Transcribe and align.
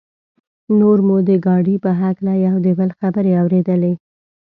نور 0.79 0.97
مو 1.07 1.17
د 1.29 1.31
ګاډي 1.45 1.75
په 1.85 1.91
هکله 2.01 2.33
یو 2.45 2.55
د 2.65 2.67
بل 2.77 2.89
خبرې 2.99 3.31
اورېدلې. 3.41 3.93